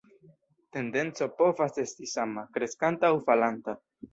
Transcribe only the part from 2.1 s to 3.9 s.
sama, kreskanta aŭ falanta.